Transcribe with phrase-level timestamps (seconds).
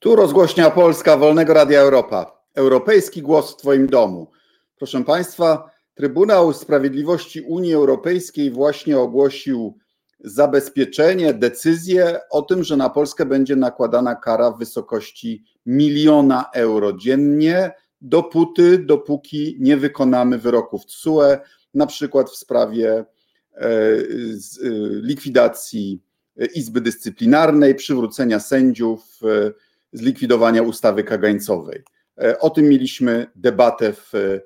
[0.00, 2.42] Tu rozgłośnia Polska Wolnego Radia Europa.
[2.54, 4.30] Europejski głos w Twoim domu.
[4.76, 9.78] Proszę Państwa, Trybunał Sprawiedliwości Unii Europejskiej właśnie ogłosił
[10.20, 17.72] zabezpieczenie, decyzję o tym, że na Polskę będzie nakładana kara w wysokości miliona euro dziennie,
[18.00, 21.38] dopóty, dopóki nie wykonamy wyroków TSUE,
[21.74, 23.04] na przykład w sprawie e,
[23.60, 23.66] e,
[25.02, 26.02] likwidacji
[26.54, 29.20] Izby Dyscyplinarnej, przywrócenia sędziów,
[29.92, 31.82] zlikwidowania ustawy kagańcowej.
[32.22, 34.40] E, o tym mieliśmy debatę w e,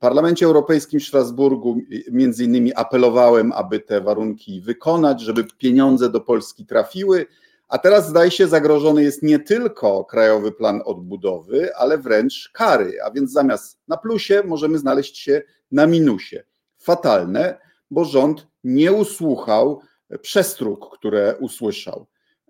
[0.00, 1.80] Parlamencie Europejskim w Strasburgu.
[2.10, 7.26] Między innymi apelowałem, aby te warunki wykonać, żeby pieniądze do Polski trafiły.
[7.68, 12.92] A teraz zdaje się, zagrożony jest nie tylko Krajowy Plan Odbudowy, ale wręcz kary.
[13.04, 16.42] A więc zamiast na plusie możemy znaleźć się na minusie.
[16.78, 17.58] Fatalne,
[17.90, 19.80] bo rząd nie usłuchał
[20.22, 22.06] przestróg, które usłyszał.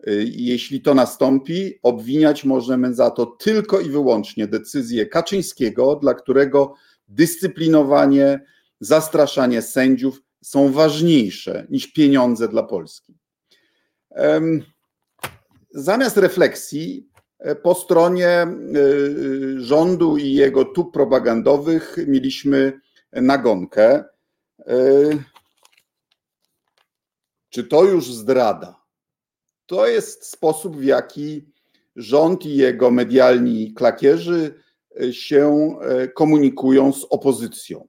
[0.06, 6.74] Y, jeśli to nastąpi, obwiniać możemy za to tylko i wyłącznie decyzję Kaczyńskiego, dla którego
[7.08, 8.44] dyscyplinowanie,
[8.80, 13.14] zastraszanie sędziów są ważniejsze niż pieniądze dla Polski.
[15.70, 18.48] Zamiast refleksji e, po stronie e,
[19.56, 22.80] rządu i jego tub propagandowych mieliśmy
[23.12, 24.04] nagonkę.
[24.58, 24.74] E,
[27.48, 28.77] czy to już zdrada?
[29.68, 31.46] To jest sposób, w jaki
[31.96, 34.54] rząd i jego medialni klakierzy
[35.00, 37.88] e, się e, komunikują z opozycją.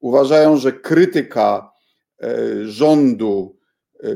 [0.00, 1.70] Uważają, że krytyka
[2.22, 3.58] e, rządu,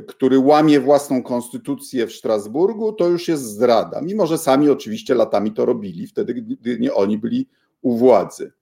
[0.06, 5.52] który łamie własną konstytucję w Strasburgu, to już jest zdrada, mimo że sami oczywiście latami
[5.52, 7.48] to robili, wtedy, gdy nie oni byli
[7.80, 8.52] u władzy.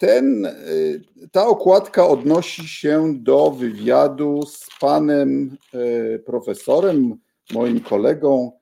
[0.00, 7.14] Ten, y, ta okładka odnosi się do wywiadu z panem y, profesorem,
[7.52, 8.52] moim kolegą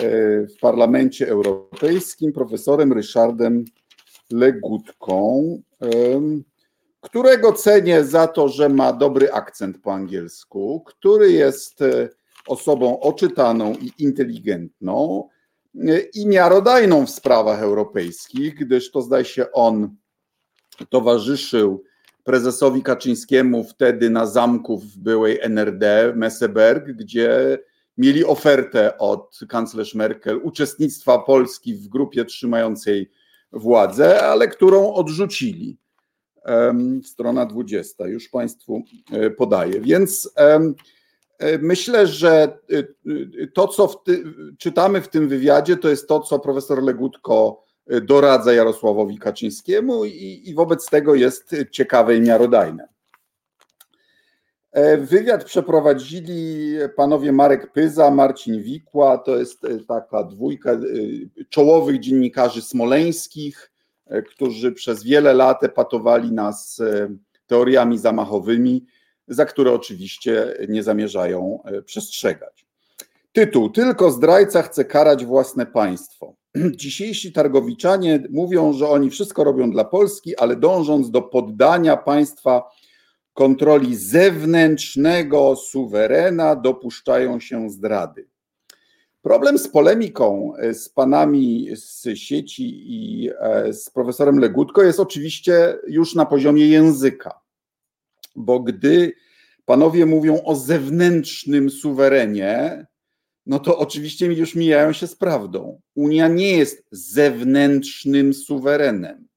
[0.00, 3.64] y, w Parlamencie Europejskim, profesorem Ryszardem
[4.32, 5.42] Legutką,
[7.00, 11.78] którego cenię za to, że ma dobry akcent po angielsku, który jest
[12.46, 15.28] osobą oczytaną i inteligentną
[16.14, 19.96] i miarodajną w sprawach europejskich, gdyż to zdaje się on
[20.90, 21.84] towarzyszył
[22.24, 27.58] prezesowi Kaczyńskiemu wtedy na zamku w byłej NRD, Messeberg, gdzie
[27.98, 33.10] mieli ofertę od kanclerz Merkel uczestnictwa Polski w grupie trzymającej
[33.52, 35.78] władzę, ale którą odrzucili.
[37.04, 38.82] Strona 20, już Państwu
[39.12, 39.80] e, podaję.
[39.80, 44.24] Więc e, myślę, że e, to, co w ty,
[44.58, 47.65] czytamy w tym wywiadzie, to jest to, co profesor Legutko
[48.02, 52.88] doradza Jarosławowi Kaczyńskiemu i, i wobec tego jest ciekawe i miarodajne.
[54.76, 60.78] E, wywiad przeprowadzili panowie Marek Pyza, Marcin Wikła, to jest e, taka dwójka e,
[61.50, 63.72] czołowych dziennikarzy smoleńskich,
[64.30, 66.82] którzy przez wiele lat epatowali nas
[67.46, 68.86] teoriami zamachowymi,
[69.28, 72.66] za które oczywiście nie zamierzają przestrzegać.
[73.32, 76.35] Tytuł: Tylko zdrajca chce karać własne państwo.
[76.76, 82.62] dzisiejsi targowiczanie mówią, że oni wszystko robią dla Polski, ale dążąc do poddania państwa
[83.32, 88.28] kontroli zewnętrznego suwerena, dopuszczają się zdrady.
[89.22, 95.78] Problem z polemiką e, z panami z sieci i e, z profesorem Legutko jest oczywiście
[95.88, 97.40] już na poziomie języka,
[98.36, 99.12] bo gdy
[99.64, 102.86] panowie mówią o zewnętrznym suwerenie,
[103.46, 105.80] no to oczywiście już mijają się z prawdą.
[105.94, 109.28] Unia nie jest zewnętrznym suwerenem.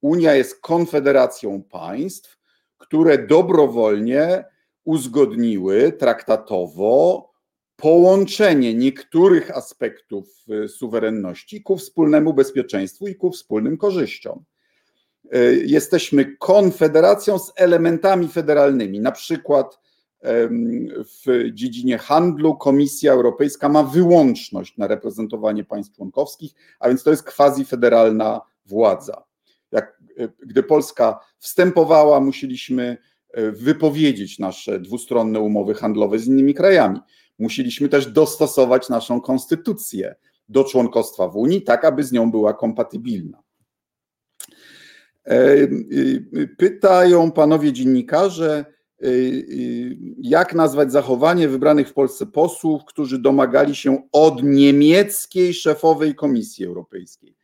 [0.00, 2.38] Unia jest konfederacją państw,
[2.78, 4.44] które dobrowolnie
[4.84, 7.32] uzgodniły traktatowo
[7.76, 14.44] połączenie niektórych aspektów y, suwerenności ku wspólnemu bezpieczeństwu i ku wspólnym korzyściom.
[15.34, 19.81] Y, jesteśmy konfederacją z elementami federalnymi, na przykład
[21.04, 27.22] w dziedzinie handlu Komisja Europejska ma wyłączność na reprezentowanie państw członkowskich, a więc to jest
[27.36, 29.24] quasi federalna władza.
[29.72, 32.96] Jak, e, gdy Polska wstępowała, musieliśmy
[33.32, 37.00] e, wypowiedzieć nasze dwustronne umowy handlowe z innymi krajami.
[37.38, 40.14] Musieliśmy też dostosować naszą konstytucję
[40.48, 43.42] do członkostwa w Unii, tak aby z nią była kompatybilna.
[45.26, 45.56] E,
[46.58, 48.64] pytają panowie dziennikarze,
[50.18, 57.36] jak nazwać zachowanie wybranych w Polsce posłów, którzy domagali się od niemieckiej szefowej Komisji Europejskiej.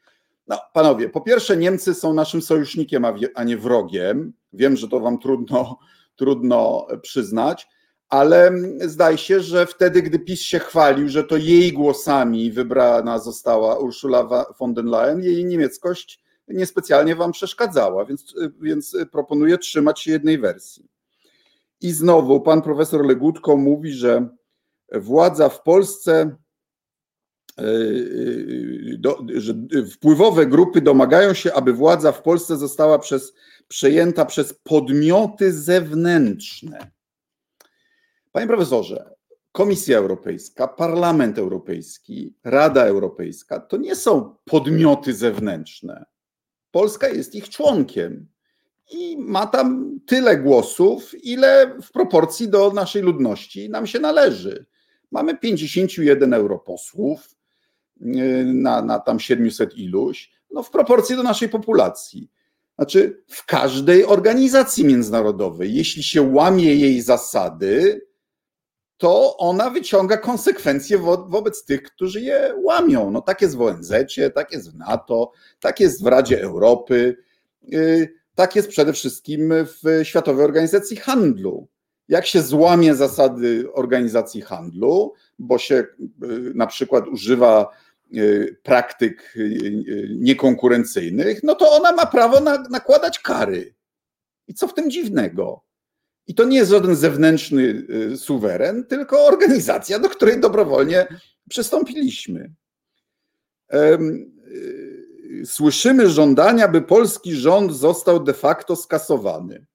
[0.47, 4.33] No, panowie, po pierwsze, Niemcy są naszym sojusznikiem, a nie wrogiem.
[4.53, 5.79] Wiem, że to wam trudno,
[6.17, 7.69] trudno przyznać,
[8.09, 13.79] ale zdaje się, że wtedy, gdy PiS się chwalił, że to jej głosami wybrana została
[13.79, 20.39] Ursula von der Leyen, jej niemieckość niespecjalnie wam przeszkadzała, więc, więc proponuję trzymać się jednej
[20.39, 20.98] wersji.
[21.81, 24.29] I znowu pan profesor Legutko mówi, że
[24.93, 26.37] władza w Polsce,
[27.59, 29.55] e, e, do, że
[29.93, 33.35] wpływowe grupy domagają się, aby władza w Polsce została przez,
[33.69, 36.91] przejęta przez podmioty zewnętrzne.
[38.33, 39.19] Panie profesorze,
[39.53, 46.05] Komisja Europejska, Parlament Europejski, Rada Europejska to nie są podmioty zewnętrzne.
[46.71, 48.29] Polska jest ich członkiem
[48.90, 54.67] i ma tam tyle głosów, ile w proporcji do naszej ludności nam się należy.
[55.11, 57.29] Mamy 51 europosłów
[58.00, 62.31] yy, na, na tam 700 iluś, no w proporcji do naszej populacji.
[62.75, 68.02] Znaczy, w każdej organizacji międzynarodowej, jeśli się łamie jej zasady,
[68.96, 73.11] to ona wyciąga konsekwencje wo wobec tych, którzy je łamią.
[73.11, 73.93] No tak jest w ONZ,
[74.35, 77.17] tak jest w NATO, tak jest w Radzie Europy,
[77.62, 81.69] yy, tak jest przede wszystkim w Światowej Organizacji Handlu.
[82.08, 87.70] Jak się złamie zasady organizacji handlu, bo się yy, na przykład używa
[88.11, 89.35] yy, praktyk
[90.11, 93.75] niekonkurencyjnych, no to ona ma prawo na, nakładać kary.
[94.49, 95.64] I co w tym dziwnego?
[96.26, 101.06] I to nie jest żaden zewnętrzny y, suweren, tylko organizacja, do której dobrowolnie
[101.49, 102.55] przystąpiliśmy.
[103.75, 103.99] Y,
[105.45, 109.67] słyszymy żądania, by polski rząd został de facto skasowany.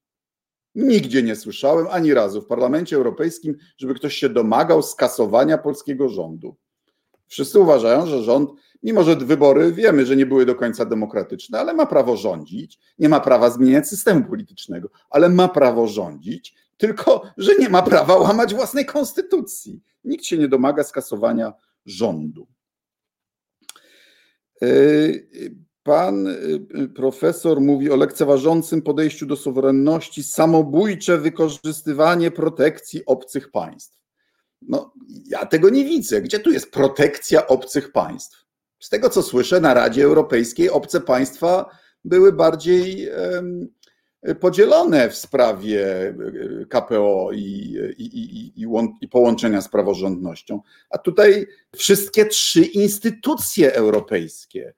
[0.74, 6.56] Nigdzie nie słyszałem ani razu w Parlamencie Europejskim, żeby ktoś się domagał skasowania polskiego rządu.
[7.26, 8.50] Wszyscy uważają, że rząd,
[8.82, 13.08] mimo że wybory wiemy, że nie były do końca demokratyczne, ale ma prawo rządzić, nie
[13.08, 18.54] ma prawa zmieniać systemu politycznego, ale ma prawo rządzić, tylko że nie ma prawa łamać
[18.54, 19.82] własnej konstytucji.
[20.04, 21.52] Nikt się nie domaga skasowania
[21.86, 22.46] rządu.
[24.64, 26.34] E, pan e,
[26.94, 33.98] profesor mówi o lekceważącym podejściu do suwerenności, samobójcze wykorzystywanie protekcji obcych państw.
[34.62, 34.92] No,
[35.26, 36.22] ja tego nie widzę.
[36.22, 38.44] Gdzie tu jest protekcja obcych państw?
[38.80, 41.70] Z tego, co słyszę, na Radzie Europejskiej obce państwa
[42.04, 43.08] były bardziej
[44.40, 46.14] podzielone w sprawie e,
[46.68, 47.38] KPO i,
[47.98, 48.62] i, i,
[49.00, 50.60] i, połączenia z praworządnością.
[50.90, 54.74] A tutaj wszystkie trzy instytucje europejskie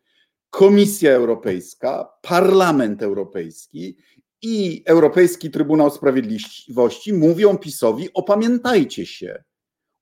[0.50, 3.96] Komisja Europejska, Parlament Europejski
[4.42, 9.44] i Europejski Trybunał Sprawiedliwości mówią PiSowi: opamiętajcie się.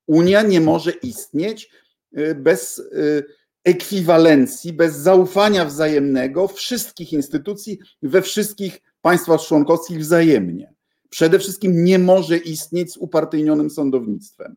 [0.06, 1.70] Unia nie może istnieć
[2.18, 3.24] y, bez y,
[3.64, 10.74] ekwiwalencji, bez zaufania wzajemnego wszystkich instytucji we wszystkich państwach członkowskich wzajemnie.
[11.10, 14.56] Przede wszystkim nie może istnieć z upartyjnionym sądownictwem.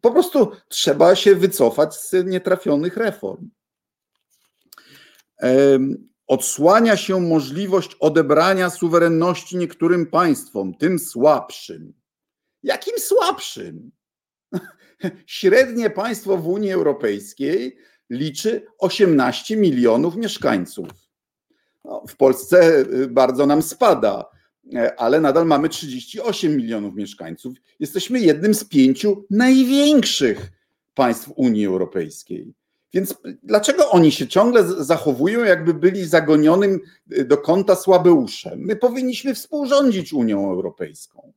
[0.00, 3.50] Po prostu trzeba się wycofać z nietrafionych reform.
[6.26, 11.92] Odsłania się możliwość odebrania suwerenności niektórym państwom, tym słabszym.
[12.62, 13.90] Jakim słabszym?
[15.26, 17.78] Średnie państwo w Unii Europejskiej
[18.10, 21.09] liczy 18 milionów mieszkańców.
[21.90, 24.24] No, w Polsce y, bardzo nam spada,
[24.74, 27.54] e, ale nadal mamy 38 milionów mieszkańców.
[27.80, 30.50] Jesteśmy jednym z pięciu największych
[30.94, 32.54] państw Unii Europejskiej.
[32.92, 36.80] Więc dlaczego oni się ciągle zachowują, jakby byli zagonionym
[37.12, 38.60] y, do kąta słabeuszem?
[38.60, 41.32] My powinniśmy współrządzić Unią Europejską.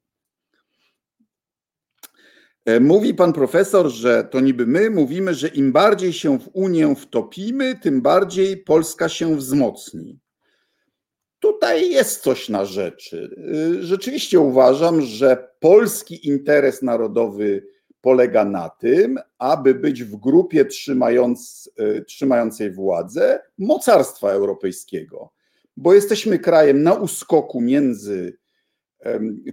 [2.66, 6.96] E, mówi pan profesor, że to niby my mówimy, że im bardziej się w Unię
[6.96, 10.23] wtopimy, tym bardziej Polska się wzmocni.
[11.44, 13.36] Tutaj jest coś na rzeczy.
[13.80, 17.68] E, rzeczywiście uważam, że polski interes narodowy
[18.02, 25.34] polega na tym, aby być w grupie trzymając, e, trzymającej władzę mocarstwa europejskiego,
[25.78, 28.38] bo jesteśmy krajem na uskoku między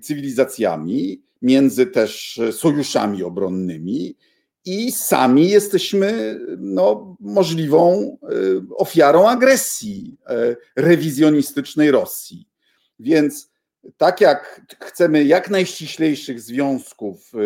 [0.03, 4.17] cywilizacjami, między też sojuszami obronnymi
[4.65, 8.29] i sami jesteśmy no, możliwą e,
[8.77, 12.49] ofiarą agresji e, rewizjonistycznej Rosji.
[12.99, 13.51] Więc
[13.97, 17.39] tak jak chcemy jak najściślejszych związków e,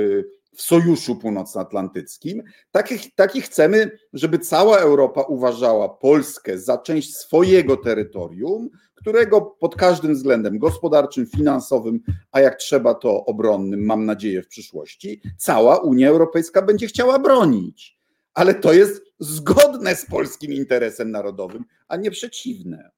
[0.56, 8.70] w Sojuszu Północnoatlantyckim, takich, takich chcemy, żeby cała Europa uważała Polskę za część swojego terytorium,
[8.94, 12.00] którego pod każdym względem gospodarczym, finansowym,
[12.32, 17.98] a jak trzeba to obronnym, mam nadzieję w przyszłości, cała Unia Europejska będzie chciała bronić.
[18.34, 22.90] Ale to jest zgodne z polskim interesem narodowym, a nie przeciwne.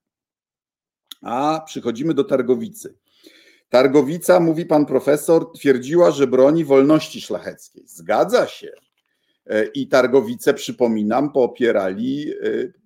[1.21, 2.97] A przychodzimy do Targowicy.
[3.69, 7.83] Targowica, mówi pan profesor, twierdziła, że broni wolności szlacheckiej.
[7.87, 8.71] Zgadza się.
[9.49, 12.33] E, I Targowice, przypominam, popierali, e,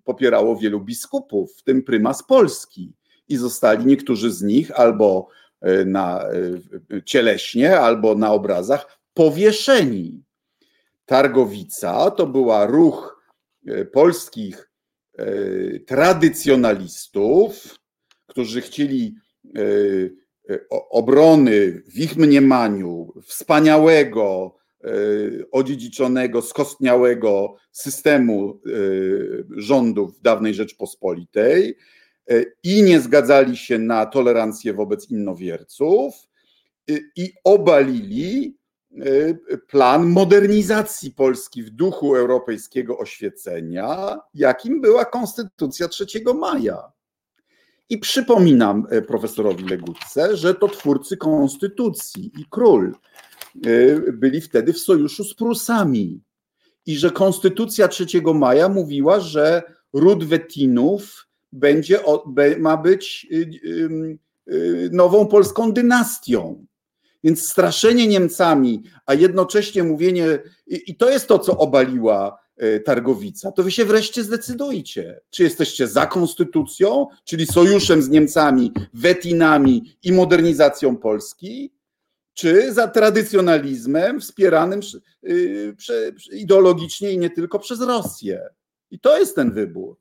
[0.03, 2.93] popierało wielu biskupów, w tym prymas Polski.
[3.27, 5.27] I zostali niektórzy z nich albo
[5.61, 6.25] e, na
[7.05, 10.23] cieleśnie, albo na obrazach powieszeni.
[11.05, 13.21] Targowica to była ruch
[13.91, 14.71] polskich
[15.87, 17.79] tradycjonalistów,
[18.27, 19.15] którzy chcieli
[20.69, 24.87] obrony w ich mniemaniu wspaniałego, e,
[25.51, 28.69] odziedziczonego, skostniałego systemu e,
[29.61, 31.77] rządów dawnej Rzeczpospolitej
[32.63, 36.13] i nie zgadzali się na tolerancję wobec innowierców
[37.15, 38.57] i obalili
[39.67, 46.05] plan modernizacji Polski w duchu europejskiego oświecenia, jakim była Konstytucja 3
[46.35, 46.91] maja.
[47.91, 52.95] I przypominam e, profesorowi Legutce, że to twórcy konstytucji i król
[53.65, 56.21] e, byli wtedy w sojuszu z Prusami.
[56.85, 61.99] I że konstytucja 3 maja mówiła, że ród Wetinów będzie,
[62.59, 63.49] ma być y,
[64.47, 66.65] y, nową polską dynastią.
[67.23, 70.25] Więc straszenie Niemcami, a jednocześnie mówienie,
[70.67, 72.40] i to jest to, co obaliła
[72.85, 79.97] Targowica, to wy się wreszcie zdecydujcie, czy jesteście za konstytucją, czyli sojuszem z Niemcami, wetinami
[80.03, 81.73] i modernizacją Polski,
[82.33, 84.79] czy za tradycjonalizmem wspieranym
[85.23, 85.75] y,
[86.31, 88.41] ideologicznie i nie tylko przez Rosję.
[88.91, 89.97] I to jest ten wybór.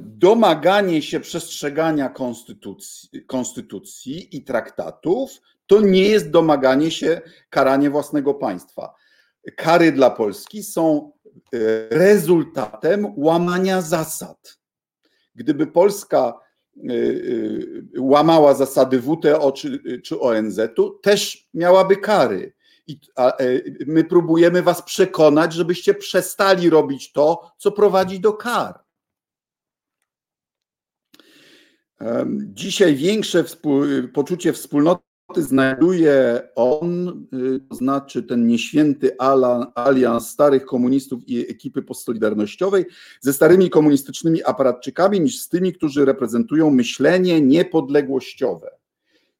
[0.00, 5.40] Domaganie się przestrzegania konstytucji, konstytucji i traktatów
[5.70, 8.94] to nie jest domaganie się karania własnego państwa.
[9.56, 11.12] Kary dla Polski są
[11.54, 11.58] e,
[11.90, 14.58] rezultatem łamania zasad.
[15.34, 16.34] Gdyby Polska
[16.76, 17.00] e, e,
[17.98, 22.52] łamała zasady WTO czy, czy ONZ-u, też miałaby kary.
[22.86, 23.00] I
[23.86, 28.84] my próbujemy was przekonać, żebyście przestali robić to, co prowadzi do kar.
[32.36, 33.44] Dzisiaj większe
[34.12, 39.16] poczucie wspólnoty znajduje on, y, to znaczy ten nieświęty
[39.74, 42.84] alians starych komunistów i ekipy postsolidarnościowej
[43.20, 48.70] ze starymi komunistycznymi aparatczykami niż z tymi, którzy reprezentują myślenie niepodległościowe.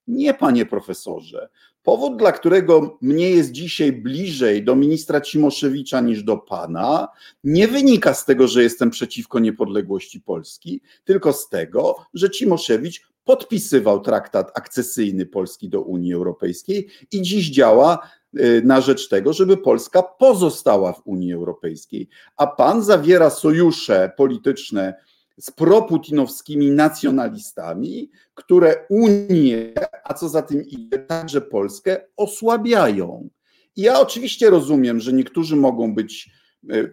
[0.06, 1.48] Nie, panie profesorze.
[1.82, 7.08] Powód, dla którego mnie jest dzisiaj bliżej do ministra Cimoszewicza niż do pana,
[7.44, 14.00] nie wynika z tego, że jestem przeciwko niepodległości Polski, tylko z tego, że Cimoszewicz podpisywał
[14.00, 20.02] traktat akcesyjny Polski do Unii Europejskiej i dziś działa y, na rzecz tego, żeby Polska
[20.02, 22.08] pozostała w Unii Europejskiej.
[22.36, 24.94] A pan zawiera sojusze polityczne
[25.40, 29.72] z proputinowskimi nacjonalistami, które Unię,
[30.04, 33.28] a co za tym idzie, także Polskę, osłabiają.
[33.76, 36.30] Ja oczywiście rozumiem, że niektórzy mogą być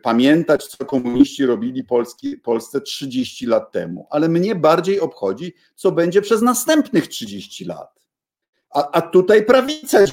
[0.03, 6.21] pamiętać, co komuniści robili Polski, Polsce 30 lat temu, ale mnie bardziej obchodzi, co będzie
[6.21, 7.97] przez następnych 30 lat.
[8.69, 10.09] A, a tutaj prawica e,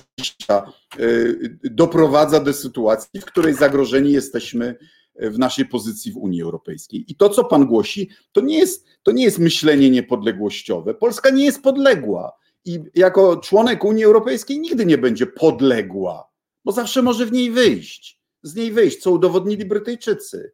[1.65, 4.77] doprowadza do sytuacji, w której zagrożeni jesteśmy
[5.17, 7.05] w naszej pozycji w Unii Europejskiej.
[7.09, 10.95] I to, co pan głosi, to nie jest, to nie jest myślenie niepodległościowe.
[10.95, 12.33] Polska nie jest podległa.
[12.65, 16.29] I jako członek Unii Europejskiej nigdy nie będzie podległa,
[16.65, 20.53] bo zawsze może w niej wyjść z niej wyjść, co udowodnili Brytyjczycy.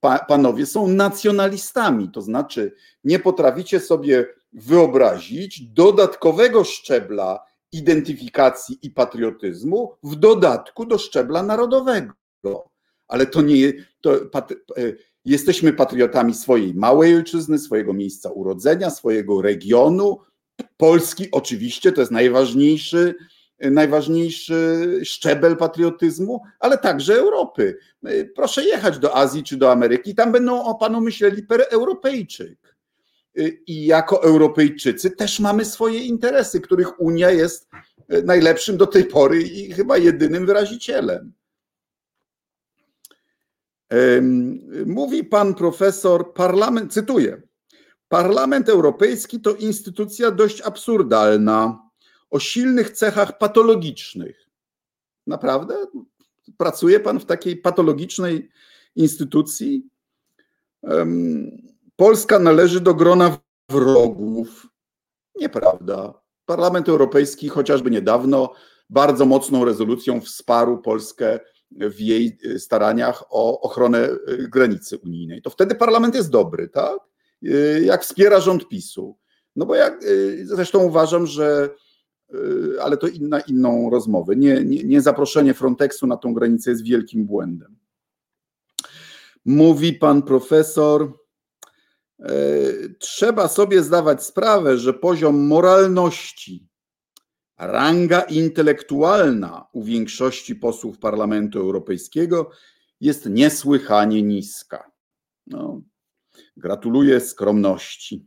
[0.00, 2.72] Pa, panowie są nacjonalistami, to znaczy
[3.04, 12.12] nie potraficie sobie wyobrazić dodatkowego szczebla identyfikacji i patriotyzmu w dodatku do szczebla narodowego.
[13.08, 14.54] Ale to nie to pat, e,
[15.24, 20.18] jesteśmy patriotami swojej małej ojczyzny, swojego miejsca urodzenia, swojego regionu.
[20.76, 23.14] Polski oczywiście to jest najważniejszy
[23.60, 27.78] najważniejszy szczebel patriotyzmu, ale także Europy.
[28.34, 32.76] Proszę jechać do Azji czy do Ameryki, tam będą o panu myśleli per Europejczyk.
[33.66, 37.68] I jako Europejczycy też mamy swoje interesy, których Unia jest
[38.24, 41.32] najlepszym do tej pory i chyba jedynym wyrazicielem.
[44.86, 47.42] Mówi pan profesor, parlament, cytuję,
[48.08, 51.85] Parlament Europejski to instytucja dość absurdalna
[52.30, 54.50] o silnych cechach patologicznych.
[55.26, 55.86] Naprawdę?
[56.56, 58.50] Pracuje pan w takiej patologicznej
[58.96, 59.90] instytucji?
[61.96, 63.38] Polska należy do grona
[63.70, 64.66] wrogów.
[65.40, 66.22] Nieprawda.
[66.44, 68.54] Parlament Europejski chociażby niedawno
[68.90, 71.40] bardzo mocną rezolucją wsparł Polskę
[71.70, 75.42] w jej staraniach o ochronę granicy unijnej.
[75.42, 76.98] To wtedy parlament jest dobry, tak?
[77.82, 79.16] jak wspiera rząd PiSu.
[79.56, 79.98] No bo ja
[80.44, 81.70] zresztą uważam, że
[82.80, 84.36] ale to inna inną rozmowę.
[84.36, 87.76] Nie, nie, nie zaproszenie Fronteksu na tą granicę jest wielkim błędem.
[89.44, 91.12] Mówi pan profesor,
[92.98, 96.68] trzeba sobie zdawać sprawę, że poziom moralności
[97.58, 102.50] ranga intelektualna u większości posłów Parlamentu Europejskiego
[103.00, 104.90] jest niesłychanie niska.
[105.46, 105.82] No,
[106.56, 108.26] gratuluję skromności.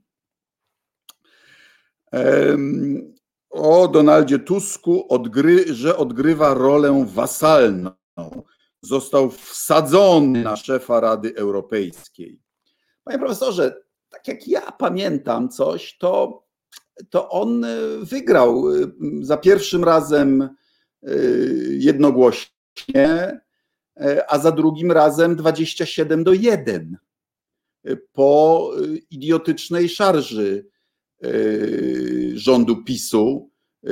[3.49, 7.91] O Donaldzie Tusku, odgry, że odgrywa rolę wasalną.
[8.81, 12.41] Został wsadzony na szefa Rady Europejskiej.
[13.03, 16.43] Panie profesorze, tak jak ja pamiętam coś, to
[17.09, 18.91] to on e, wygrał e,
[19.21, 20.49] za pierwszym razem e,
[21.69, 23.39] jednogłośnie,
[24.27, 26.97] a za drugim razem 27 do 1
[28.13, 28.71] po
[29.09, 30.67] idiotycznej szarży
[32.39, 33.49] rządu PiSu,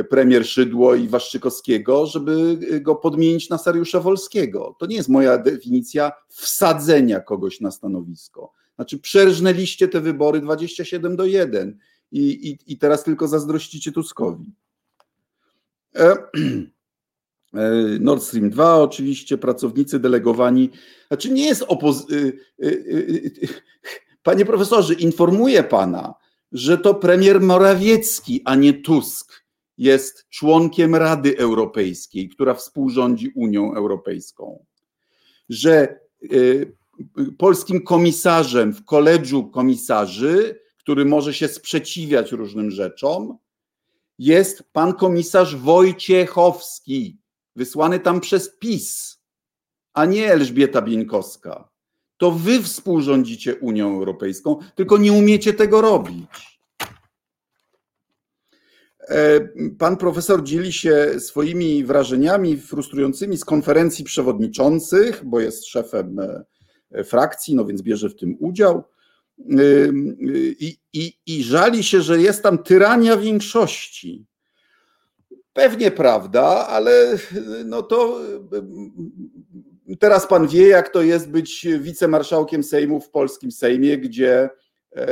[0.09, 4.75] premier Szydło i Waszczykowskiego, żeby go podmienić na Sariusza Wolskiego.
[4.79, 8.53] To nie jest moja definicja wsadzenia kogoś na stanowisko.
[8.75, 11.77] Znaczy, przerżnęliście te wybory 27 do 1
[12.11, 14.53] i, i, i teraz tylko zazdrościcie Tuskowi.
[15.95, 16.15] E,
[17.53, 20.69] e, Nord Stream 2, oczywiście, pracownicy delegowani.
[21.07, 22.15] Znaczy, nie jest opozycja.
[24.23, 26.13] Panie profesorze, informuję pana,
[26.51, 29.45] że to premier Morawiecki, a nie Tusk,
[29.77, 34.65] jest członkiem Rady Europejskiej, która współrządzi Unią Europejską.
[35.49, 35.99] Że
[37.37, 43.37] polskim komisarzem w koledżu komisarzy który może się sprzeciwiać różnym rzeczom,
[44.19, 47.17] jest pan komisarz Wojciechowski,
[47.55, 49.19] wysłany tam przez PiS,
[49.93, 51.69] a nie Elżbieta Bieńkowska.
[52.17, 56.59] To wy współrządzicie Unią Europejską, tylko nie umiecie tego robić.
[59.09, 59.39] E,
[59.77, 66.19] pan profesor dzieli się swoimi wrażeniami frustrującymi z konferencji przewodniczących, bo jest szefem
[66.91, 68.83] e, frakcji, no więc bierze w tym udział
[70.59, 74.25] i, i, i żali się, że jest tam tyrania większości.
[75.53, 77.17] Pewnie prawda, ale
[77.65, 78.19] no to
[79.99, 84.49] teraz pan wie, jak to jest być wicemarszałkiem Sejmu w polskim Sejmie, gdzie
[84.95, 85.07] e,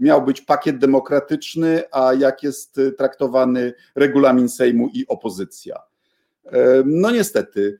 [0.00, 5.76] miał być pakiet demokratyczny, a jak jest traktowany regulamin Sejmu i opozycja.
[6.44, 7.78] E, no niestety,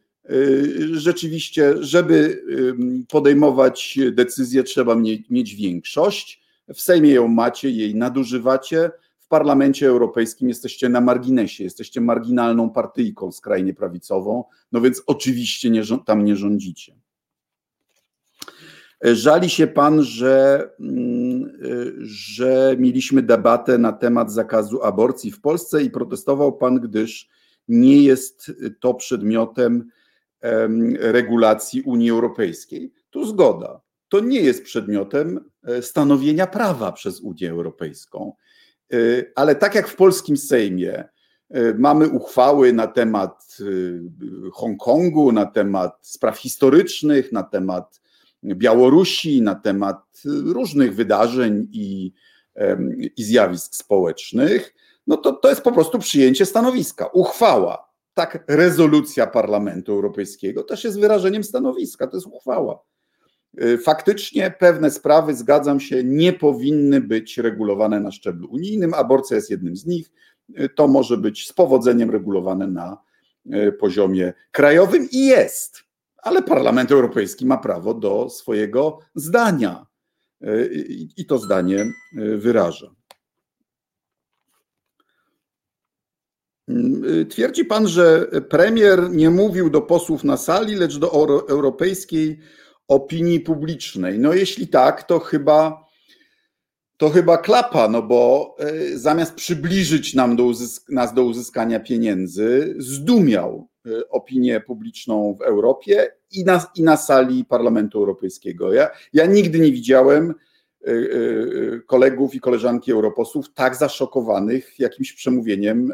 [0.92, 2.44] rzeczywiście, żeby
[3.08, 4.94] podejmować decyzje, trzeba
[5.30, 6.42] mieć większość.
[6.74, 8.90] W Sejmie ją macie, jej nadużywacie.
[9.30, 16.24] Parlamencie Europejskim jesteście na marginesie, jesteście marginalną partyjką skrajnie prawicową, no więc oczywiście nie, tam
[16.24, 16.96] nie rządzicie.
[19.02, 21.52] Żali się pan, że, mm,
[22.00, 27.28] że mieliśmy debatę na temat zakazu aborcji w Polsce i protestował pan, gdyż
[27.68, 29.90] nie jest to przedmiotem
[31.00, 32.92] regulacji Unii Europejskiej.
[33.10, 33.80] Tu zgoda.
[34.08, 38.32] To nie jest przedmiotem e, stanowienia prawa przez Unię Europejską.
[38.92, 38.96] E,
[39.34, 41.04] ale tak jak w polskim Sejmie
[41.50, 43.56] e, mamy uchwały na temat
[44.52, 48.00] Hongkongu, na temat spraw historycznych, na temat
[48.44, 52.12] Białorusi, na temat różnych wydarzeń i,
[53.16, 54.74] i zjawisk społecznych,
[55.06, 61.00] no to to jest po prostu przyjęcie stanowiska, uchwała tak rezolucja Parlamentu Europejskiego też jest
[61.00, 62.78] wyrażeniem stanowiska, to jest uchwała.
[63.58, 68.94] Y, faktycznie pewne sprawy, zgadzam się, nie powinny być regulowane na szczeblu unijnym.
[68.94, 70.10] Aborcja jest jednym z nich.
[70.60, 72.98] Y, to może być z powodzeniem regulowane na
[73.46, 75.84] y, poziomie krajowym i jest,
[76.16, 79.86] ale Parlament Europejski ma prawo do swojego zdania
[81.16, 81.92] i to zdanie
[82.36, 82.90] wyraża.
[86.68, 91.12] Mm, twierdzi pan, że premier nie mówił do posłów na sali, lecz do
[91.48, 92.40] europejskiej
[92.90, 94.18] opinii publicznej.
[94.18, 95.90] No jeśli tak, to chyba
[96.96, 100.52] to chyba klapa, no bo e, zamiast przybliżyć nam do
[100.88, 107.44] nas do uzyskania pieniędzy, zdumiał e, opinię publiczną w Europie i na, i na sali
[107.44, 108.72] Parlamentu Europejskiego.
[108.72, 110.34] Ja, ja nigdy nie widziałem
[110.88, 115.92] y, kolegów i koleżanki europosłów tak zaszokowanych jakimś przemówieniem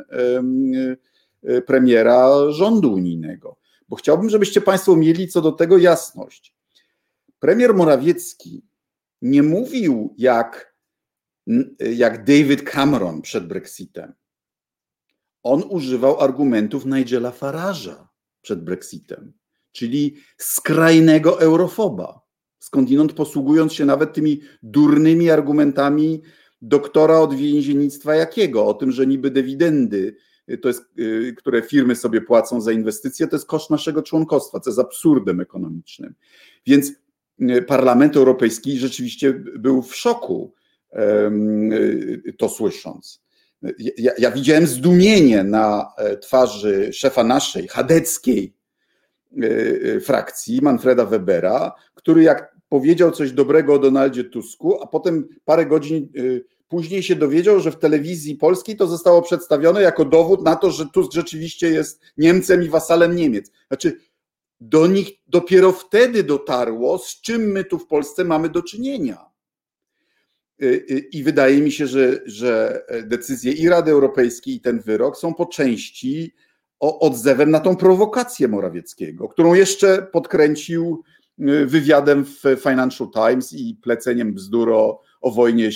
[1.66, 3.56] premiera rządu unijnego.
[3.88, 6.55] Bo chciałbym, żebyście Państwo mieli co do tego jasność.
[7.38, 8.66] Premier Morawiecki
[9.22, 10.76] nie mówił jak,
[11.78, 14.12] jak David Cameron przed Brexitem.
[15.42, 18.06] On używał argumentów Nigela Farage'a
[18.42, 19.32] przed Brexitem,
[19.72, 22.26] czyli skrajnego eurofoba
[22.58, 26.22] skądinąd posługując się nawet tymi durnymi argumentami
[26.62, 30.16] doktora od więziennictwa jakiego, o tym, że niby dywidendy,
[30.62, 30.82] to jest,
[31.36, 36.14] które firmy sobie płacą za inwestycje, to jest koszt naszego członkostwa, co jest absurdem ekonomicznym.
[36.66, 36.92] Więc
[37.66, 40.54] Parlament Europejski rzeczywiście był w szoku
[42.38, 43.26] to słysząc.
[43.98, 48.54] Ja, ja, widziałem zdumienie na e, twarzy szefa naszej, chadeckiej
[49.42, 49.46] e,
[49.94, 55.66] e, frakcji, Manfreda Webera, który jak powiedział coś dobrego o Donaldzie Tusku, a potem parę
[55.66, 56.08] godzin
[56.68, 60.86] później się dowiedział, że w telewizji polskiej to zostało przedstawione jako dowód na to, że
[60.86, 63.50] Tusk rzeczywiście jest Niemcem i wasalem Niemiec.
[63.68, 64.00] Znaczy,
[64.60, 69.24] do nich dopiero wtedy dotarło, z czym my tu w Polsce mamy do czynienia.
[70.62, 75.16] Y, y, I wydaje mi się, że, że decyzje i Rady Europejskiej, i ten wyrok
[75.16, 76.34] są po części
[76.80, 81.02] odzewem na tą prowokację Morawieckiego, którą jeszcze podkręcił
[81.40, 85.70] y, wywiadem w Financial Times i pleceniem bzdur o, o wojnie,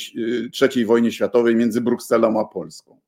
[0.60, 3.00] III wojnie światowej między Brukselą a Polską.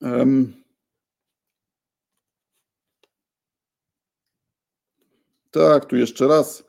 [0.00, 0.63] Um.
[5.54, 6.64] Tak, tu jeszcze raz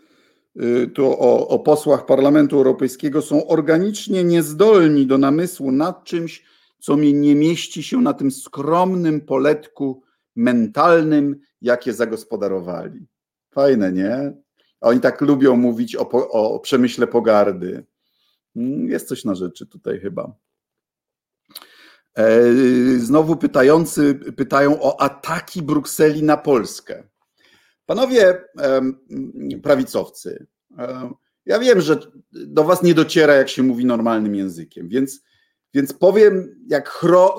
[0.62, 6.44] Y, tu o, o posłach Parlamentu Europejskiego są organicznie niezdolni do namysłu nad czymś,
[6.80, 10.04] co mi nie mieści się na tym skromnym poletku
[10.36, 13.08] mentalnym, jakie zagospodarowali.
[13.52, 14.34] Fajne, nie?
[14.82, 17.86] Oni tak lubią mówić o, o przemyśle pogardy.
[18.56, 20.36] Mm, jest coś na rzeczy tutaj chyba.
[22.18, 22.54] E,
[22.98, 27.04] znowu pytający pytają o ataki Brukseli na Polskę.
[27.86, 28.44] Panowie
[29.64, 30.48] prawicowcy,
[31.46, 32.00] ja wiem, że
[32.32, 35.22] do was nie dociera, jak się mówi normalnym językiem, więc,
[35.74, 36.90] więc powiem jak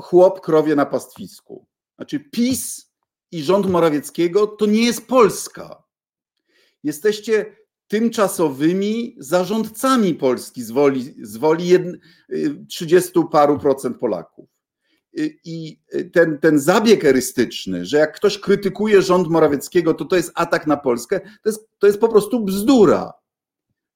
[0.03, 1.67] chłop krowie na pastwisku.
[1.97, 2.93] Znaczy PiS
[3.33, 5.83] i rząd Morawieckiego to nie jest Polska.
[6.85, 7.57] Jesteście
[7.89, 11.71] tymczasowymi zarządcami Polski z woli, z woli
[12.69, 14.56] 30 paru procent Polaków.
[15.44, 15.81] I
[16.12, 20.76] ten, ten zabieg erystyczny, że jak ktoś krytykuje rząd Morawieckiego, to to jest atak na
[20.76, 23.12] Polskę, to jest, to jest po prostu bzdura.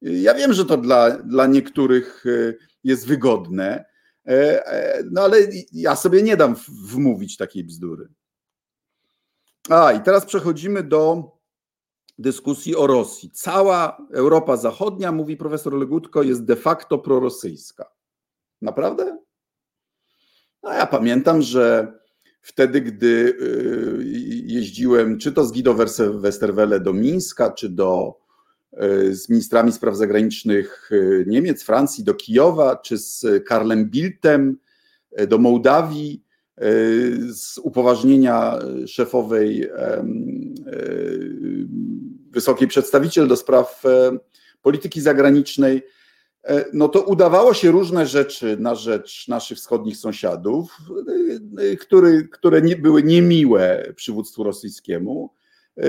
[0.02, 2.24] Ja wiem, że to dla, dla niektórych
[2.84, 3.84] jest wygodne,
[4.26, 5.36] e, e, no ale
[5.72, 8.08] ja sobie nie dam wmówić takiej bzdury.
[9.68, 11.30] A i teraz przechodzimy do
[12.18, 13.30] dyskusji o Rosji.
[13.30, 17.90] Cała Europa Zachodnia, mówi profesor Legutko, jest de facto prorosyjska.
[18.62, 19.19] Naprawdę?
[20.62, 21.92] No ja pamiętam, że
[22.40, 24.04] wtedy, gdy y,
[24.46, 25.74] jeździłem czy to z Guido
[26.14, 28.18] Westerwelle do Mińska, czy do,
[28.82, 34.58] y, z ministrami spraw zagranicznych y, Niemiec, Francji do Kijowa, czy z Karlem Bildtem
[35.28, 36.24] do Mołdawii,
[37.28, 39.70] z upoważnienia szefowej
[42.30, 43.82] wysokiej przedstawiciel do spraw
[44.62, 45.99] polityki zagranicznej, E,
[46.72, 50.76] no to udawało się różne rzeczy na rzecz naszych wschodnich sąsiadów,
[51.58, 55.30] e, e, które, które nie, były niemiłe przywództwu rosyjskiemu,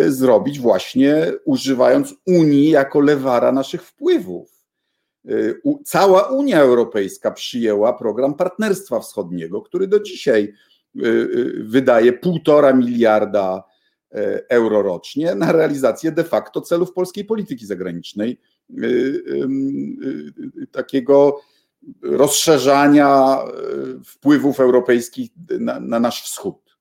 [0.08, 4.66] zrobić właśnie używając Unii jako lewara naszych wpływów.
[5.86, 10.54] Cała Unia Europejska przyjęła program Partnerstwa Wschodniego, który do dzisiaj
[11.64, 13.64] wydaje półtora miliarda
[14.50, 18.40] euro rocznie na realizację de facto celów polskiej polityki zagranicznej
[20.72, 21.42] takiego
[22.02, 23.38] rozszerzania
[24.06, 26.78] wpływów europejskich na, na nasz wschód.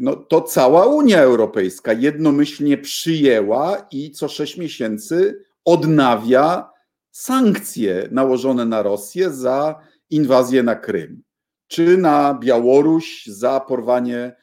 [0.00, 6.70] No, to cała Unia Europejska jednomyślnie przyjęła i co sześć miesięcy odnawia
[7.10, 11.22] sankcje nałożone na Rosję za inwazję na Krym,
[11.66, 14.36] czy na Białoruś za porwanie,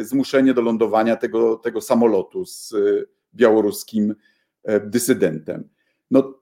[0.00, 2.74] zmuszenie do lądowania tego, tego samolotu z
[3.34, 4.14] białoruskim
[4.84, 5.68] dysydentem.
[6.10, 6.34] No,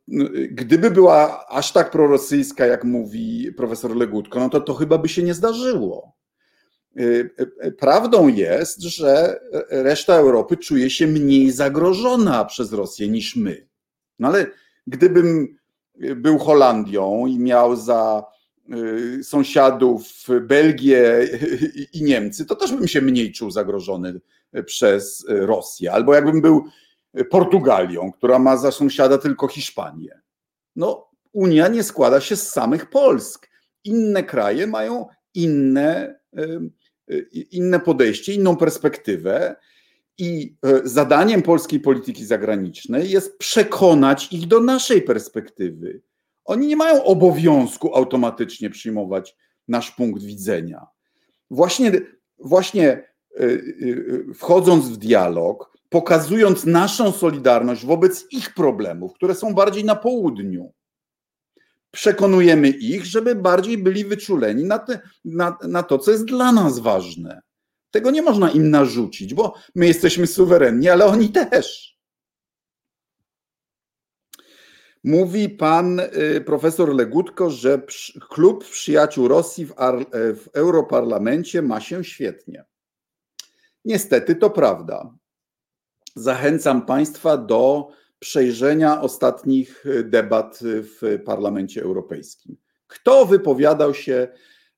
[0.50, 5.22] gdyby była aż tak prorosyjska, jak mówi profesor Legutko, no to to chyba by się
[5.22, 6.16] nie zdarzyło.
[6.96, 7.02] E,
[7.60, 13.66] e, prawdą jest, że reszta Europy czuje się mniej zagrożona przez Rosję niż my.
[14.18, 14.46] No ale
[14.86, 15.56] gdybym
[16.16, 18.24] był Holandią i miał za
[19.22, 20.02] sąsiadów
[20.40, 21.28] Belgię
[21.92, 24.20] i Niemcy, to też bym się mniej czuł zagrożony
[24.66, 25.92] przez Rosję.
[25.92, 26.64] Albo jakbym był
[27.30, 30.20] Portugalią, która ma za sąsiada tylko Hiszpanię.
[30.76, 33.48] No, Unia nie składa się z samych Polsk.
[33.84, 36.20] Inne kraje mają inne,
[37.50, 39.56] inne podejście, inną perspektywę.
[40.18, 46.02] I e, zadaniem polskiej polityki zagranicznej jest przekonać ich do naszej perspektywy.
[46.44, 49.36] Oni nie mają obowiązku automatycznie przyjmować
[49.68, 50.86] nasz punkt widzenia.
[51.50, 51.92] Właśnie,
[52.38, 59.84] właśnie e, e, wchodząc w dialog, pokazując naszą solidarność wobec ich problemów, które są bardziej
[59.84, 60.72] na południu.
[61.90, 66.78] Przekonujemy ich, żeby bardziej byli wyczuleni na, te, na, na to, co jest dla nas
[66.78, 67.42] ważne.
[67.90, 71.98] Tego nie można im narzucić, bo my jesteśmy suwerenni, ale oni też.
[75.04, 77.82] Mówi pan y, profesor Legutko, że
[78.30, 79.74] klub przyjaciół Rosji w,
[80.12, 82.64] w Europarlamencie ma się świetnie.
[83.84, 85.21] Niestety to prawda.
[86.14, 92.56] Zachęcam Państwa do przejrzenia ostatnich debat w Parlamencie Europejskim.
[92.86, 94.28] Kto wypowiadał się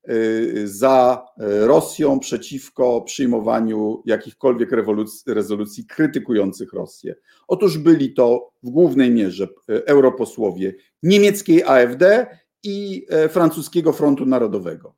[0.09, 1.27] y, za
[1.61, 4.71] Rosją przeciwko przyjmowaniu jakichkolwiek
[5.27, 7.15] rezolucji krytykujących Rosję?
[7.49, 12.27] Otóż byli to w głównej mierze europosłowie niemieckiej AfD
[12.63, 14.95] i francuskiego Frontu Narodowego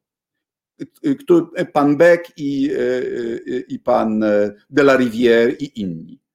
[1.72, 2.70] pan Beck i,
[3.68, 4.20] i pan
[4.70, 6.26] de la Rivière i inni.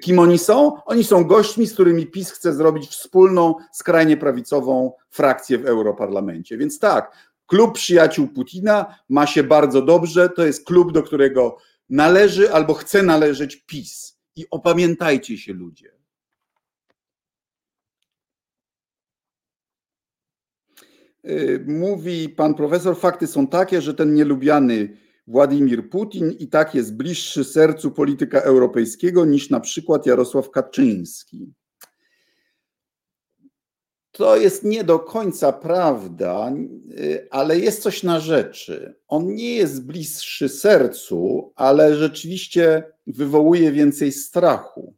[0.00, 0.82] Kim oni są?
[0.84, 6.58] Oni są gośćmi, z którymi PiS chce zrobić wspólną, skrajnie prawicową frakcję w Europarlamencie.
[6.58, 7.12] Więc tak,
[7.46, 10.28] klub przyjaciół Putina ma się bardzo dobrze.
[10.28, 11.56] To jest klub, do którego
[11.90, 14.18] należy albo chce należeć PiS.
[14.36, 15.92] I opamiętajcie się, ludzie.
[21.24, 24.96] Y, mówi pan profesor, fakty są takie, że ten nielubiany
[25.28, 31.52] Władimir Putin i tak jest bliższy sercu polityka europejskiego niż na przykład Jarosław Kaczyński.
[34.12, 36.52] To jest nie do końca prawda,
[37.30, 38.94] ale jest coś na rzeczy.
[39.08, 44.94] On nie jest bliższy sercu, ale rzeczywiście wywołuje więcej strachu,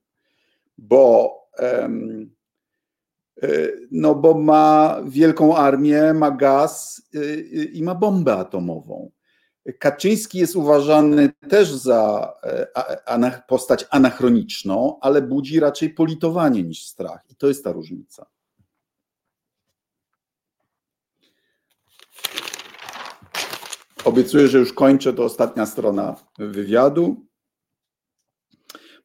[0.78, 1.34] bo
[3.42, 9.10] y, no bo ma wielką armię, ma gaz y, i ma bombę atomową.
[9.78, 12.32] Kaczyński jest uważany też za
[13.06, 17.24] e, postać anachroniczną, ale budzi raczej politowanie niż strach.
[17.30, 18.26] I to jest ta różnica.
[24.04, 27.26] Obiecuję, że już kończę, to ostatnia strona wywiadu.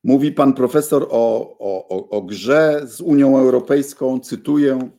[0.03, 4.89] Mówi pan profesor o, o, o grze z Unią Europejską, cytuję: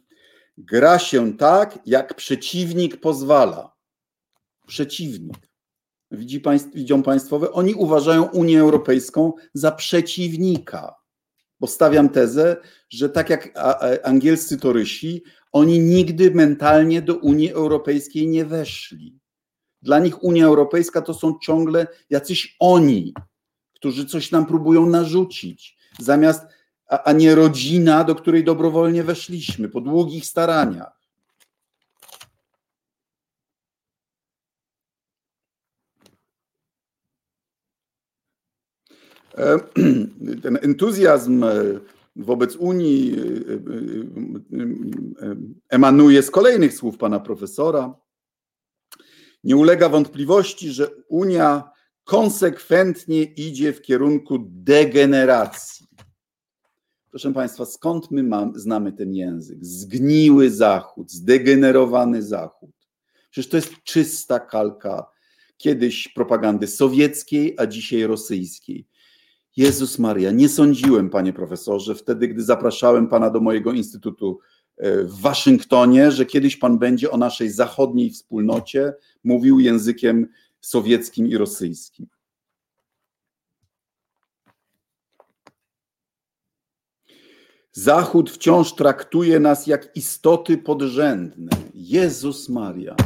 [0.58, 3.76] Gra się tak, jak przeciwnik pozwala.
[4.66, 5.45] Przeciwnik.
[6.10, 7.52] Widzi państw, widzą państwowe?
[7.52, 10.94] Oni uważają Unię Europejską za przeciwnika.
[11.60, 12.56] Bo stawiam tezę,
[12.88, 13.58] że tak jak
[14.04, 19.18] angielscy torysi, oni nigdy mentalnie do Unii Europejskiej nie weszli.
[19.82, 23.14] Dla nich Unia Europejska to są ciągle jacyś oni,
[23.74, 26.42] którzy coś nam próbują narzucić, zamiast,
[26.88, 30.96] a, a nie rodzina, do której dobrowolnie weszliśmy po długich staraniach.
[38.90, 39.25] E,
[40.42, 41.54] ten entuzjazm e,
[42.16, 43.16] wobec Unii e,
[45.68, 47.94] emanuje z kolejnych słów pana profesora.
[49.44, 51.70] Nie ulega wątpliwości, że Unia
[52.04, 55.86] konsekwentnie idzie w kierunku degeneracji.
[57.10, 59.64] Proszę Państwa, skąd my mam, znamy ten język?
[59.64, 62.70] Zgniły Zachód, zdegenerowany Zachód.
[63.30, 65.06] Przecież to jest czysta kalka
[65.56, 68.86] kiedyś propagandy sowieckiej, a dzisiaj rosyjskiej.
[69.56, 74.38] Jezus Maria, nie sądziłem, panie profesorze, wtedy, gdy zapraszałem pana do mojego instytutu
[74.76, 80.28] e, w Waszyngtonie, że kiedyś pan będzie o naszej zachodniej wspólnocie mówił językiem
[80.60, 82.06] sowieckim i rosyjskim.
[87.72, 91.50] Zachód wciąż traktuje nas jak istoty podrzędne.
[91.74, 92.96] Jezus Maria.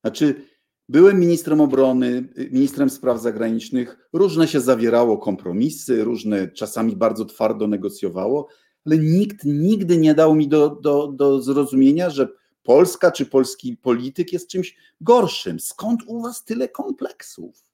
[0.00, 0.46] Znaczy,
[0.88, 4.08] Byłem ministrem obrony, ministrem spraw zagranicznych.
[4.12, 8.48] Różne się zawierało kompromisy, różne czasami bardzo twardo negocjowało,
[8.86, 12.28] ale nikt nigdy nie dał mi do, do, do zrozumienia, że
[12.66, 15.60] Polska czy polski polityk jest czymś gorszym.
[15.60, 17.64] Skąd u was tyle kompleksów?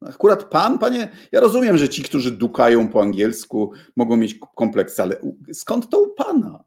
[0.00, 5.20] Akurat pan, panie, ja rozumiem, że ci, którzy dukają po angielsku, mogą mieć kompleks, ale
[5.52, 6.64] skąd to u pana?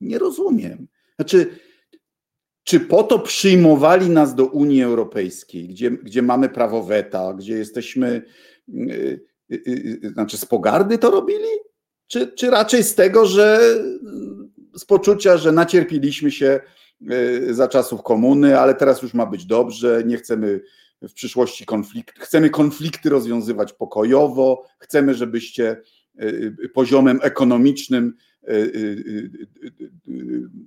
[0.00, 0.88] Nie rozumiem.
[1.16, 1.58] Znaczy,
[2.64, 8.22] czy po to przyjmowali nas do Unii Europejskiej, gdzie, gdzie mamy prawo weta, gdzie jesteśmy,
[8.68, 9.60] yy, yy,
[10.02, 11.48] yy, znaczy z pogardy to robili?
[12.06, 13.60] Czy, czy raczej z tego, że
[14.76, 16.60] z poczucia, że nacierpiliśmy się
[17.12, 20.60] y, za czasów komuny, ale teraz już ma być dobrze, nie chcemy
[21.02, 25.76] w przyszłości konflikt, chcemy konflikty rozwiązywać pokojowo, chcemy, żebyście
[26.22, 28.16] y, y, poziomem ekonomicznym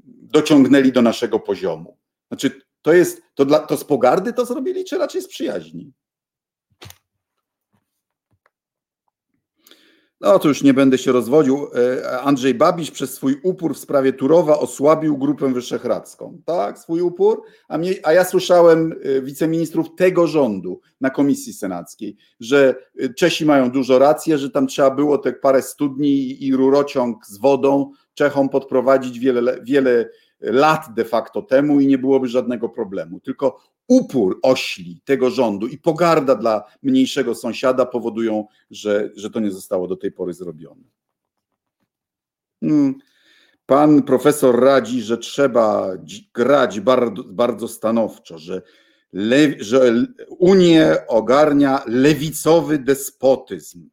[0.05, 1.97] dociągnęli do naszego poziomu.
[2.27, 5.93] Znaczy, to jest, to, dla, to z pogardy to zrobili, czy raczej z przyjaźni?
[10.23, 11.67] No to już nie będę się rozwodził.
[11.75, 16.41] E, Andrzej Babisz przez swój upór w sprawie Turowa osłabił Grupę Wyszehradzką.
[16.45, 17.41] Tak, swój upór.
[17.67, 23.45] A, mnie, a ja słyszałem e, wiceministrów tego rządu na komisji senackiej, że e, Czesi
[23.45, 28.49] mają dużo racji, że tam trzeba było te parę studni i rurociąg z wodą Czechom
[28.49, 30.09] podprowadzić wiele, wiele
[30.39, 33.19] lat de facto temu i nie byłoby żadnego problemu.
[33.19, 39.51] Tylko upór ośli tego rządu i pogarda dla mniejszego sąsiada powodują, że, że to nie
[39.51, 40.83] zostało do tej pory zrobione.
[42.59, 42.95] Hmm.
[43.65, 45.91] Pan profesor radzi, że trzeba
[46.33, 48.61] grać bardzo, bardzo stanowczo, że,
[49.13, 53.89] le, że Unię ogarnia lewicowy despotyzm.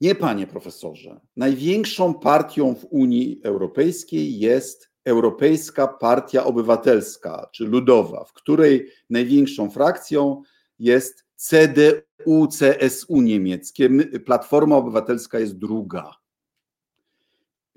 [0.00, 1.20] Nie, panie profesorze.
[1.36, 10.42] Największą partią w Unii Europejskiej jest Europejska Partia Obywatelska, czy Ludowa, w której największą frakcją
[10.78, 13.88] jest CDU, CSU niemieckie.
[14.24, 16.14] Platforma Obywatelska jest druga.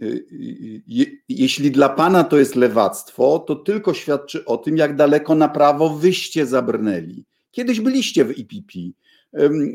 [0.02, 5.36] Y, y, jeśli dla pana to jest lewactwo, to tylko świadczy o tym, jak daleko
[5.36, 7.26] na prawo wyście zabrnęli.
[7.52, 8.74] Kiedyś byliście w IPP,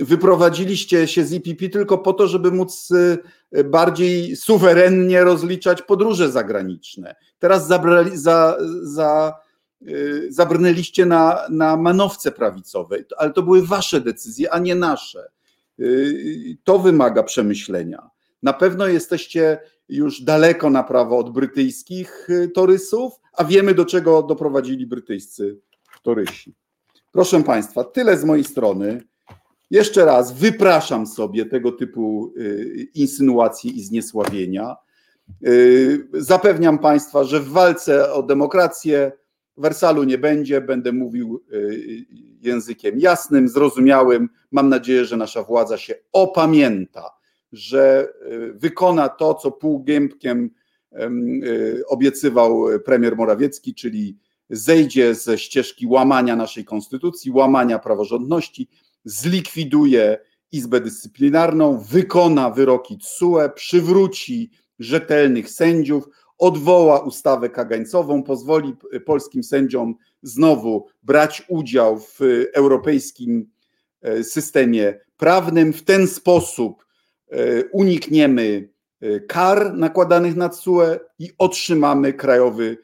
[0.00, 7.14] wyprowadziliście się z IPP tylko po to, żeby móc y, bardziej suwerennie rozliczać podróże zagraniczne.
[7.38, 9.34] Teraz zabrali, za, za,
[9.88, 15.28] y, zabrnęliście na, na manowce prawicowe, ale to były wasze decyzje, a nie nasze.
[15.80, 18.10] Y, to wymaga przemyślenia.
[18.42, 24.86] Na pewno jesteście już daleko na prawo od brytyjskich torysów, a wiemy do czego doprowadzili
[24.86, 25.60] brytyjscy
[26.02, 26.54] torysi.
[27.12, 29.02] Proszę Państwa, tyle z mojej strony.
[29.70, 34.76] Jeszcze raz wypraszam sobie tego typu y, insynuacje i zniesławienia.
[35.46, 39.12] Y, zapewniam Państwa, że w walce o demokrację
[39.56, 40.60] Wersalu nie będzie.
[40.60, 42.06] Będę mówił y,
[42.40, 44.28] językiem jasnym, zrozumiałym.
[44.50, 47.10] Mam nadzieję, że nasza władza się opamięta,
[47.52, 48.12] że
[48.54, 50.50] wykona to, co półgębkiem
[51.88, 54.18] obiecywał premier Morawiecki, czyli
[54.50, 58.68] zejdzie ze ścieżki łamania naszej konstytucji, łamania praworządności
[59.06, 60.18] zlikwiduje
[60.52, 70.86] Izbę Dyscyplinarną, wykona wyroki TSUE, przywróci rzetelnych sędziów, odwoła ustawę kagańcową, pozwoli polskim sędziom znowu
[71.02, 72.18] brać udział w
[72.54, 73.50] europejskim
[74.02, 75.72] e, systemie prawnym.
[75.72, 76.84] W ten sposób
[77.30, 78.68] e, unikniemy
[79.00, 82.76] e, kar nakładanych na TSUE i otrzymamy krajowy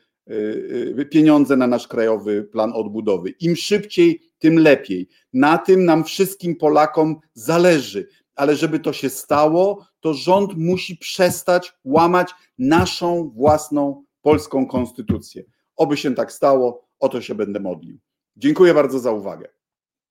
[1.10, 3.30] pieniądze na nasz krajowy plan odbudowy.
[3.30, 5.08] Im szybciej, tym lepiej.
[5.32, 11.74] Na tym nam wszystkim Polakom zależy, ale żeby to się stało, to rząd musi przestać
[11.84, 15.44] łamać naszą własną polską konstytucję.
[15.76, 17.98] Oby się tak stało, o to się będę modlił.
[18.36, 19.48] Dziękuję bardzo za uwagę.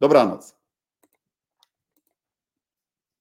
[0.02, 0.61] Dobranoc.